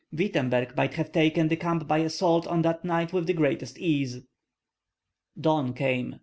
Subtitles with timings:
[0.11, 4.21] Wittemberg might have taken the camp by assault on that night with the greatest ease.
[5.39, 6.15] Dawn came.